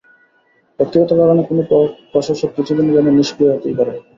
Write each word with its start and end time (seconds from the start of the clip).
ব্যক্তিগত 0.79 1.11
কারণে 1.19 1.41
কোনও 1.49 1.63
প্রশাসক 2.11 2.49
কিছুদিনের 2.55 2.95
জন্য 2.95 3.09
নিষ্ক্রিয় 3.11 3.51
হতেই 3.53 3.77
পারেন। 3.79 3.95